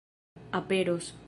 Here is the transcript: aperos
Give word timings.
aperos 0.51 1.13